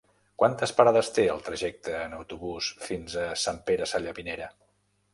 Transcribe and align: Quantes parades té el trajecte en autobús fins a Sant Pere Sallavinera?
Quantes 0.43 0.71
parades 0.79 1.11
té 1.17 1.25
el 1.33 1.43
trajecte 1.51 1.95
en 2.07 2.17
autobús 2.21 2.73
fins 2.89 3.21
a 3.29 3.29
Sant 3.45 3.65
Pere 3.71 3.93
Sallavinera? 3.95 4.53